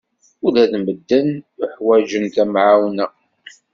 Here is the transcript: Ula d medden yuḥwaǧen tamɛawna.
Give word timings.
Ula 0.45 0.63
d 0.71 0.73
medden 0.85 1.29
yuḥwaǧen 1.57 2.23
tamɛawna. 2.35 3.07